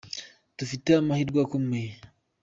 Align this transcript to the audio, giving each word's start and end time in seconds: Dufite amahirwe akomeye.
Dufite 0.57 0.87
amahirwe 0.99 1.37
akomeye. 1.45 1.91